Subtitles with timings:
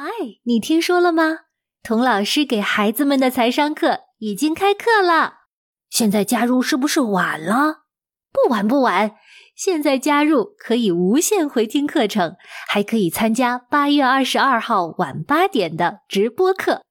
[0.00, 0.06] 嗨，
[0.44, 1.38] 你听说了吗？
[1.82, 5.38] 童老师给孩子们的财商课已经开课了，
[5.90, 7.78] 现在加入是不是晚了？
[8.32, 9.16] 不晚不晚，
[9.56, 12.36] 现在加入可以无限回听课程，
[12.68, 16.82] 还可以参加八月二十二号晚八点的直播课。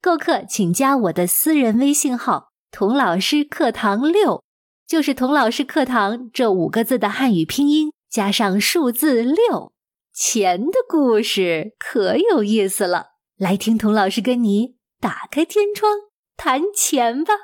[0.00, 4.42] 购课请加我的私人微信号“童老师课堂六”，
[4.88, 9.73] 就是“童老师课堂”这五个字的汉语拼音加上数字六。
[10.14, 15.92] 钱的故事可有意思了，来听童老师跟你打开天窗
[16.36, 17.34] 谈钱吧。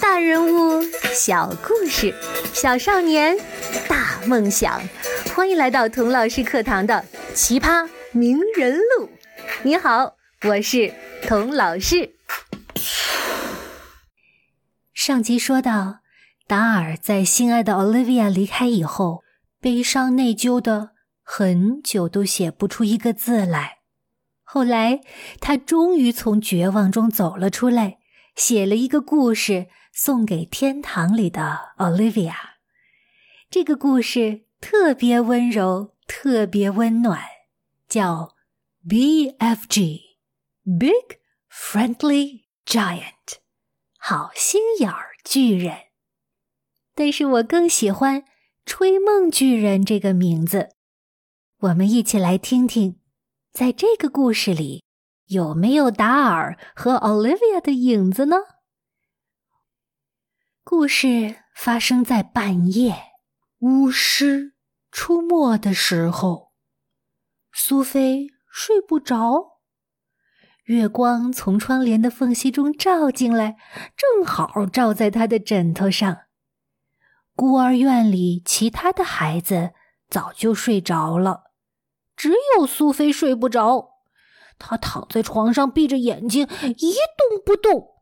[0.00, 0.82] 大人物
[1.12, 2.14] 小故事，
[2.54, 3.36] 小少年
[3.86, 4.80] 大梦想，
[5.36, 9.10] 欢迎来到童老师课堂的奇葩名人录。
[9.64, 10.16] 你好，
[10.46, 12.14] 我是童老师。
[14.94, 15.98] 上集说到，
[16.46, 19.22] 达尔在心爱的 Olivia 离开以后。
[19.60, 23.78] 悲伤内疚的很久都写不出一个字来，
[24.44, 25.00] 后来
[25.40, 27.98] 他终于从绝望中走了出来，
[28.36, 32.34] 写了一个故事送给天堂里的 Olivia。
[33.50, 37.20] 这个故事特别温柔，特别温暖，
[37.88, 38.36] 叫
[38.88, 39.98] BFG，Big
[41.50, 43.40] Friendly Giant，
[43.98, 45.76] 好心眼儿巨人。
[46.94, 48.24] 但是我更喜欢。
[48.68, 50.68] 吹梦巨人这个名字，
[51.60, 53.00] 我们一起来听听，
[53.50, 54.84] 在这个故事里
[55.28, 58.36] 有没有达尔和 Olivia 的影子呢？
[60.62, 62.94] 故事发生在半夜，
[63.60, 64.52] 巫师
[64.90, 66.52] 出没的时候，
[67.50, 69.60] 苏菲睡不着，
[70.64, 73.56] 月光从窗帘的缝隙中照进来，
[73.96, 76.27] 正好照在她的枕头上。
[77.38, 79.70] 孤儿院里，其他的孩子
[80.10, 81.52] 早就睡着了，
[82.16, 83.90] 只有苏菲睡不着。
[84.58, 87.94] 她躺在床上，闭着眼睛，一动不动，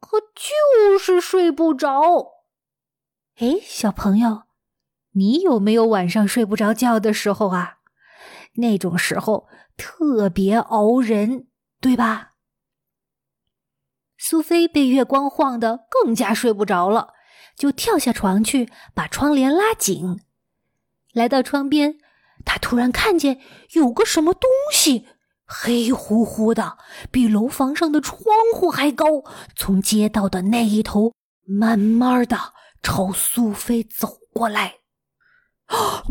[0.00, 2.42] 可就是睡不着。
[3.38, 4.42] 哎，小朋友，
[5.12, 7.78] 你有没有晚上睡不着觉的时候啊？
[8.56, 9.48] 那种时候
[9.78, 11.46] 特别熬人，
[11.80, 12.34] 对吧？
[14.18, 17.14] 苏菲被月光晃得更加睡不着了。
[17.58, 20.20] 就跳下床去，把窗帘拉紧。
[21.12, 21.98] 来到窗边，
[22.44, 23.40] 他突然看见
[23.72, 25.08] 有个什么东西，
[25.44, 26.78] 黑乎乎的，
[27.10, 28.16] 比楼房上的窗
[28.54, 29.24] 户还高，
[29.56, 31.12] 从街道的那一头
[31.44, 34.76] 慢慢的朝苏菲走过来。
[35.66, 36.04] 啊！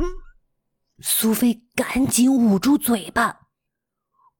[0.99, 3.47] 苏菲赶紧捂住嘴巴。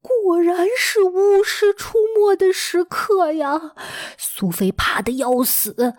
[0.02, 3.74] 果然是巫师出没的时刻呀！
[4.18, 5.96] 苏菲怕的要死，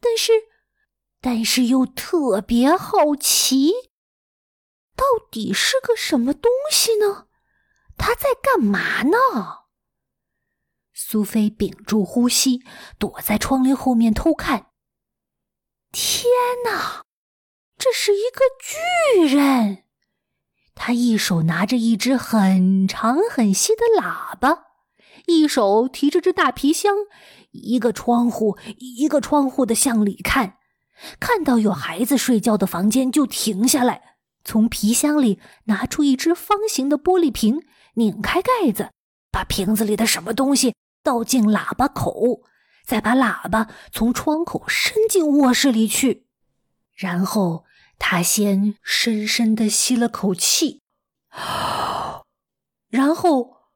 [0.00, 0.51] 但是。
[1.22, 3.70] 但是又特别好奇，
[4.96, 7.28] 到底是个什么东西呢？
[7.96, 9.16] 他在干嘛呢？
[10.92, 12.64] 苏菲屏住呼吸，
[12.98, 14.72] 躲在窗帘后面偷看。
[15.92, 16.24] 天
[16.64, 17.04] 哪，
[17.78, 19.84] 这是一个巨人！
[20.74, 24.64] 他一手拿着一只很长很细的喇叭，
[25.26, 26.96] 一手提着只大皮箱，
[27.52, 30.58] 一个窗户一个窗户的向里看。
[31.18, 37.62] 看到有孩子睡觉的房间，就停下来，从皮箱里拿出一只方形的玻璃瓶，
[37.94, 38.90] 拧开盖子，
[39.30, 42.42] 把瓶子里的什么东西倒进喇叭口，
[42.84, 46.26] 再把喇叭从窗口伸进卧室里去。
[46.94, 47.64] 然后
[47.98, 50.82] 他先深深的吸了口气，
[52.90, 53.68] 然后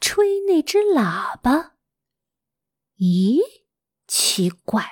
[0.00, 1.74] 吹那只喇叭。
[2.98, 3.38] 咦？
[4.38, 4.88] 奇怪，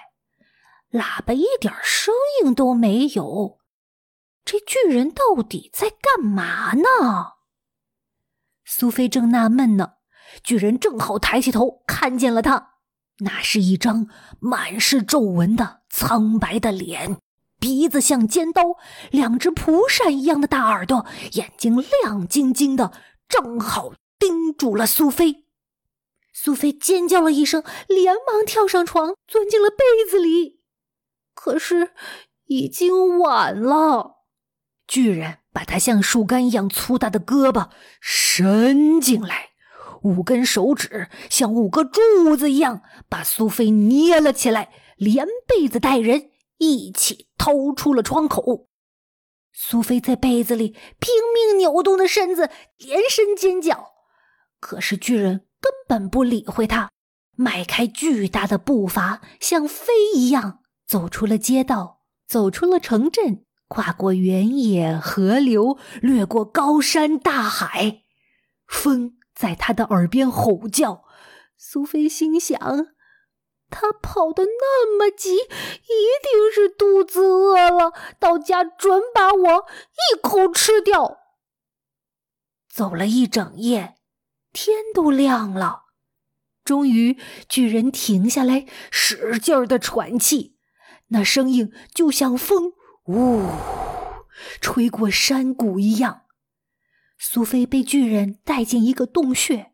[0.90, 2.12] 喇叭一点声
[2.42, 3.60] 音都没有。
[4.44, 7.34] 这巨人到底在干嘛呢？
[8.64, 9.98] 苏菲正纳闷呢，
[10.42, 12.70] 巨人正好抬起头看见了他。
[13.18, 14.08] 那是一张
[14.40, 17.16] 满是皱纹的苍白的脸，
[17.60, 18.62] 鼻子像尖刀，
[19.12, 22.92] 两只蒲扇一样的大耳朵，眼睛亮晶晶的，
[23.28, 25.45] 正好盯住了苏菲。
[26.38, 30.60] 苏菲尖叫了一声，连忙跳上床，钻进了被子里。
[31.34, 31.92] 可是
[32.44, 34.16] 已经晚了。
[34.86, 37.70] 巨人把他像树干一样粗大的胳膊
[38.02, 39.52] 伸进来，
[40.02, 48.68] 五根手指像五个柱子一样把苏菲捏了起来，连被子带人一起掏出了窗口。
[49.54, 53.94] 苏菲在被子里拼命扭动着身子，连声尖叫。
[54.60, 55.45] 可是巨人。
[55.60, 56.90] 根本不理会他，
[57.36, 68.02] 迈开巨大的步伐，像飞一样走出了街道，走出了城镇，跨过原野、河流，掠过高山大海，
[68.66, 71.04] 风在他的耳边吼叫。
[71.58, 72.58] 苏菲心想：
[73.70, 75.40] 他跑得那么急，一
[76.22, 79.66] 定是肚子饿了，到家准把我
[80.12, 81.18] 一口吃掉。
[82.68, 83.95] 走了一整夜，
[84.56, 85.82] 天都亮了。
[86.64, 90.56] 终于，巨人停下来，使劲儿的喘气，
[91.08, 92.72] 那声音就像风
[93.04, 93.46] 呜
[94.62, 96.22] 吹过山谷一样。
[97.18, 99.72] 苏菲被巨人带进一个洞穴，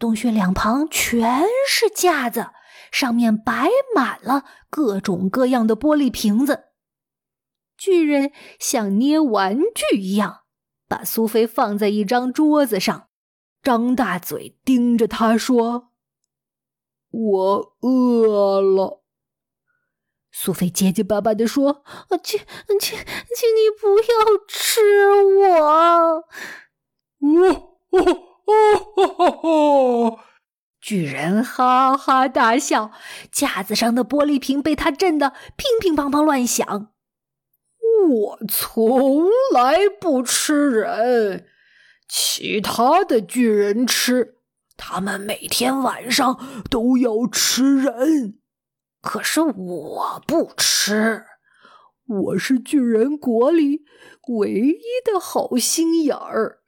[0.00, 2.48] 洞穴两旁全是架子，
[2.90, 6.64] 上面摆满了各种各样的玻璃瓶子。
[7.78, 10.40] 巨人像捏玩具一样，
[10.88, 13.08] 把苏菲放在一张桌子上，
[13.64, 15.90] 张大嘴盯着他说。
[17.10, 19.04] 我饿了，
[20.32, 21.84] 苏菲结结巴巴地说
[22.24, 22.40] ：“请，
[22.80, 24.80] 请，请你不要吃
[25.22, 26.24] 我！”
[27.24, 28.00] 哦哦
[28.96, 30.18] 哦哦！
[30.82, 32.90] 巨人哈哈大笑，
[33.30, 36.92] 架子上的玻璃瓶被他震得乒乒乓乓乱响。
[38.08, 41.46] 我从来不吃人，
[42.08, 44.38] 其他的巨人吃。
[44.76, 48.40] 他们每天晚上都要吃人，
[49.00, 51.22] 可是我不吃。
[52.06, 53.84] 我是巨人国里
[54.28, 56.64] 唯一的好心眼儿，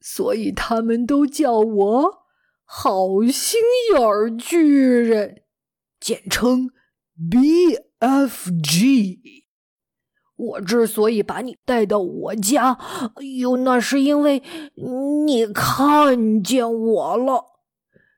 [0.00, 2.24] 所以他们都叫我
[2.64, 3.60] 好心
[3.92, 5.44] 眼儿巨人，
[6.00, 6.72] 简称
[7.30, 9.43] BFG。
[10.36, 12.72] 我之所以把你带到我家，
[13.16, 14.42] 哎哟，那是因为
[15.26, 17.44] 你看见我了。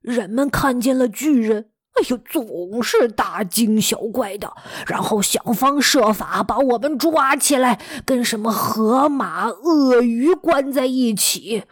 [0.00, 4.52] 人们看见了巨人，哎呦，总是大惊小怪的，
[4.86, 11.64] 然后想方设法把我们抓起来，跟什么河马、鳄鱼关在一起。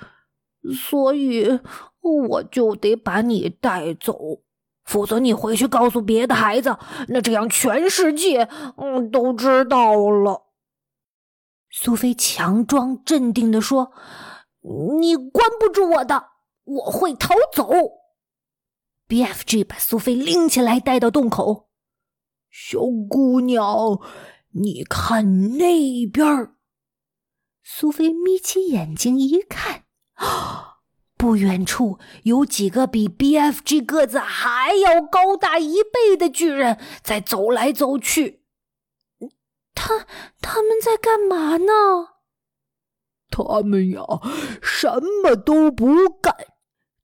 [0.72, 1.60] 所以
[2.00, 4.43] 我就得把你带走。
[4.84, 6.76] 否则，你回去告诉别的孩子，
[7.08, 10.42] 那这样全世界嗯都知道了。
[11.70, 13.92] 苏菲强装镇定地说
[15.00, 16.28] ：“你关不住我的，
[16.64, 17.70] 我会逃走。
[19.08, 21.68] ”BFG 把苏菲拎起来带到洞口。
[22.50, 22.78] 小
[23.08, 24.00] 姑娘，
[24.52, 26.54] 你看那边。
[27.62, 29.84] 苏菲眯起眼睛一看，
[30.14, 30.63] 啊！
[31.24, 38.42] 不远处有几个比 BFG 个子还要高大一倍的巨人在走来走去。
[39.74, 40.06] 他
[40.42, 41.72] 他们在干嘛呢？
[43.30, 44.02] 他们呀，
[44.60, 46.34] 什么都不干，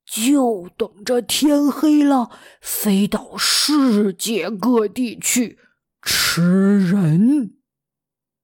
[0.04, 2.28] 就等着天黑了，
[2.60, 5.58] 飞到世界各地去
[6.02, 7.54] 吃人。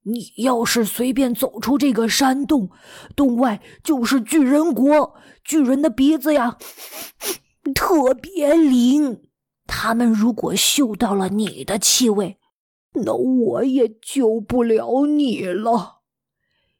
[0.09, 2.71] 你要是随便走出这个山洞，
[3.17, 5.15] 洞外就是巨人国。
[5.43, 6.59] 巨人的鼻子呀，
[7.75, 9.23] 特别灵。
[9.67, 12.39] 他们如果嗅到了你的气味，
[12.93, 16.03] 那我也救不了你了。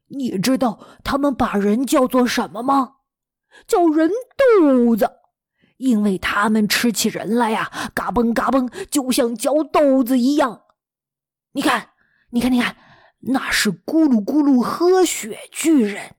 [0.09, 2.99] 你知道他们把人叫做什么吗？
[3.67, 4.09] 叫人
[4.61, 5.11] 豆子，
[5.79, 10.63] 因为他们吃起人来呀，嘎嘣嘎嘣，就像嚼豆子一样。
[11.53, 11.89] 你看，
[12.31, 12.77] 你看，你看。
[13.27, 16.15] 那是咕噜咕噜喝血巨人，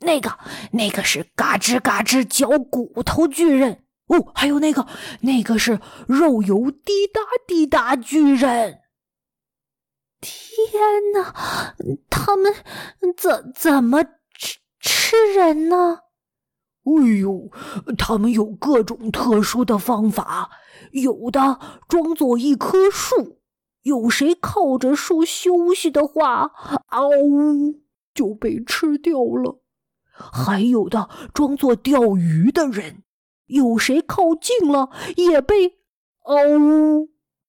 [0.00, 0.38] 那个
[0.72, 4.86] 那个是嘎吱嘎吱嚼骨头巨人哦，还有那个
[5.20, 8.80] 那个是肉油滴答滴答巨人。
[10.20, 11.74] 天哪，
[12.08, 12.54] 他们
[13.16, 16.00] 怎怎么吃吃人呢？
[16.84, 17.50] 哎呦，
[17.98, 20.50] 他们有各种特殊的方法，
[20.92, 23.39] 有的装作一棵树。
[23.82, 26.52] 有谁靠着树休息的话，
[26.88, 27.80] 嗷呜
[28.12, 29.62] 就被吃掉了；
[30.12, 33.04] 还有的装作钓鱼的人，
[33.46, 35.78] 有谁靠近了也被
[36.24, 37.08] 嗷呜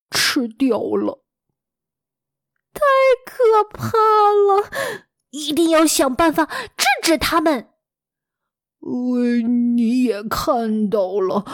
[0.09, 1.23] 吃掉了。
[2.73, 2.81] 太
[3.25, 4.69] 可怕了！
[5.31, 7.70] 一定要想办法制止他们。
[8.81, 11.45] 呃，你也看到了，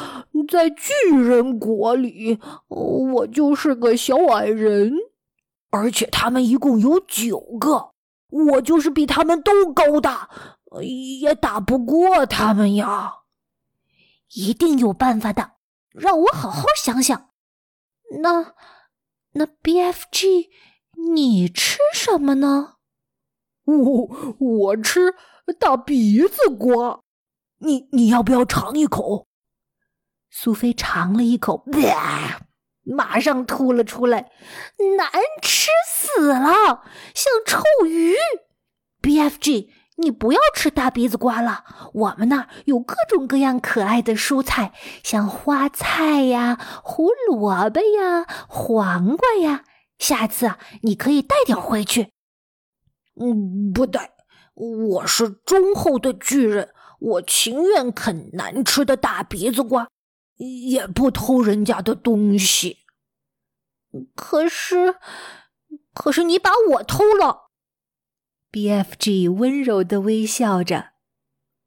[0.50, 4.94] 在巨人国里，我就是个小矮人，
[5.70, 7.92] 而且他们一共有九个，
[8.30, 10.30] 我就是比他们都高大，
[11.20, 13.14] 也打不过他们呀。
[14.34, 15.52] 一定有办法的，
[15.92, 17.30] 让我好好想想。
[18.22, 18.54] 那
[19.34, 20.48] 那 BFG，
[21.14, 22.76] 你吃什么呢？
[23.66, 25.14] 我我吃
[25.60, 27.04] 大鼻子瓜。
[27.60, 29.28] 你你要不要尝一口？
[30.30, 31.64] 苏菲尝了一口，
[32.84, 34.32] 马上吐了出来，
[34.98, 35.10] 难
[35.42, 36.84] 吃死了，
[37.16, 38.16] 像臭鱼。
[39.02, 44.74] BFG，你不要吃大鼻子瓜了，我们那儿有各种各样可爱的蔬菜，
[45.04, 49.64] 像花菜呀、胡萝卜呀、黄瓜呀。
[49.98, 52.12] 下次啊，你可以带点回去。
[53.20, 54.12] 嗯，不带，
[54.54, 56.70] 我是忠厚的巨人，
[57.00, 59.90] 我情愿啃难吃的大鼻子瓜。
[60.38, 62.86] 也不偷人家的东西，
[64.14, 64.98] 可是，
[65.96, 67.50] 可是你把我偷了。
[68.52, 70.90] BFG 温柔的微笑着，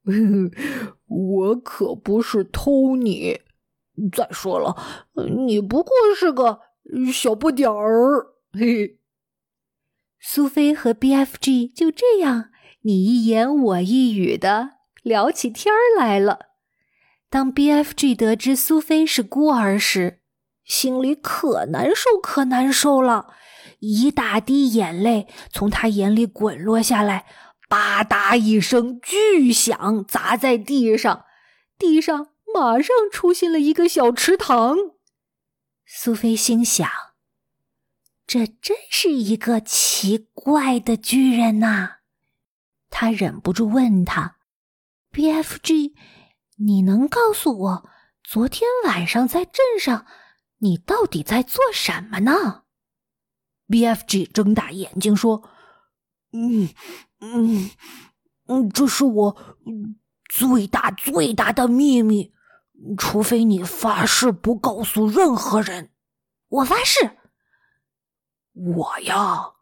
[1.04, 3.40] 我可不是偷你。
[4.16, 4.76] 再说了，
[5.46, 6.60] 你不过是个
[7.12, 8.34] 小不点儿。
[8.52, 9.00] 嘿，
[10.20, 12.50] 苏菲和 BFG 就这样
[12.82, 16.46] 你一言我一语的聊起天儿来了。
[17.28, 20.20] 当 BFG 得知苏菲是孤儿时，
[20.64, 23.34] 心里可难受可难受了，
[23.78, 27.26] 一大滴眼泪从他眼里滚落下来，
[27.68, 31.24] 吧嗒一声巨响砸在地上，
[31.78, 34.76] 地上马上出现了一个小池塘。
[35.86, 36.88] 苏菲心想：
[38.26, 41.98] 这真是一个奇怪的巨人呐！
[42.90, 44.36] 她忍不住问他
[45.12, 45.94] ：“BFG。”
[46.62, 47.90] 你能告诉我，
[48.22, 50.04] 昨天晚上在镇上，
[50.58, 52.64] 你到底在做什么呢
[53.68, 55.48] ？BFG 睁大眼睛说
[56.32, 56.68] ：“嗯
[57.20, 57.70] 嗯
[58.46, 59.56] 嗯，这是我
[60.28, 62.34] 最大最大的秘密，
[62.98, 65.92] 除非你发誓不告诉任何人。”
[66.48, 67.16] 我发誓。
[68.52, 69.52] 我呀，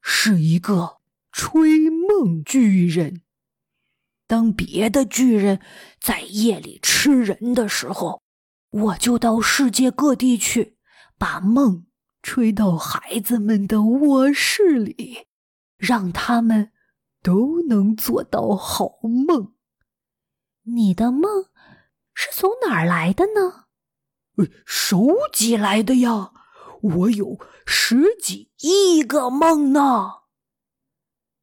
[0.00, 0.98] 是一个
[1.32, 3.22] 吹梦巨人。
[4.26, 5.60] 当别的巨人
[6.00, 8.22] 在夜里吃人的时候，
[8.70, 10.78] 我就到世界各地去，
[11.18, 11.86] 把梦
[12.22, 15.26] 吹到孩子们的卧室里，
[15.76, 16.72] 让他们
[17.22, 19.54] 都能做到好梦。
[20.62, 21.44] 你的梦
[22.14, 23.66] 是从哪儿来的呢？
[24.64, 26.32] 收集来的呀！
[26.80, 30.10] 我有十几亿个梦呢。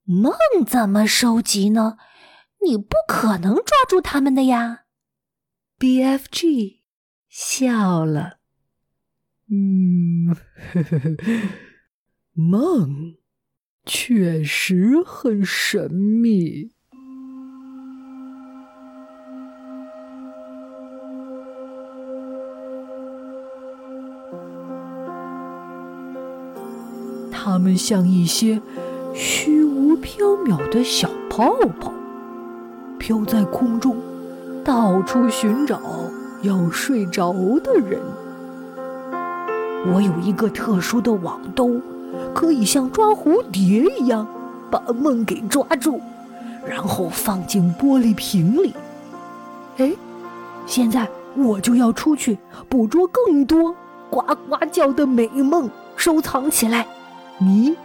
[0.03, 0.33] 梦
[0.67, 1.97] 怎么收集呢？
[2.63, 4.83] 你不可能抓住他们的呀
[5.79, 6.81] ！BFG
[7.27, 8.37] 笑了，
[9.49, 10.35] 嗯，
[12.33, 13.15] 梦
[13.83, 16.71] 确实很神秘。
[27.31, 28.61] 它们像一些
[29.15, 31.91] 虚无缥缈的小泡泡。
[33.01, 33.97] 飘在空中，
[34.63, 35.81] 到处寻找
[36.43, 37.99] 要睡着的人。
[39.91, 41.81] 我有一个特殊的网兜，
[42.31, 44.27] 可以像抓蝴蝶一样
[44.69, 45.99] 把梦给抓住，
[46.63, 48.75] 然后放进玻璃瓶里。
[49.77, 49.91] 哎，
[50.67, 52.37] 现在我就要出去
[52.69, 53.75] 捕捉更多
[54.11, 56.85] 呱呱叫的美梦，收藏起来。
[57.39, 57.75] 你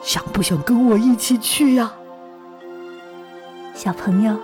[0.00, 1.92] 想不想跟我一起去呀，
[3.74, 4.34] 小朋友？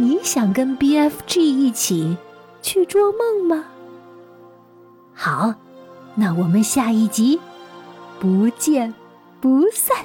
[0.00, 2.16] 你想跟 BFG 一起
[2.62, 3.66] 去捉梦吗？
[5.12, 5.54] 好，
[6.14, 7.38] 那我们下一集
[8.18, 8.94] 不见
[9.42, 9.98] 不散。